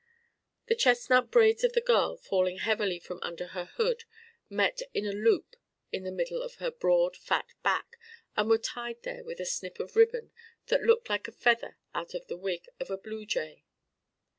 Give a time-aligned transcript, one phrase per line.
[0.65, 4.05] The chestnut braids of the girl falling heavily from under her hood
[4.49, 5.55] met in a loop
[5.91, 7.99] in the middle of her broad fat back
[8.35, 10.31] and were tied there with a snip of ribbon
[10.69, 13.61] that looked like a feather out of the wing of a bluejay.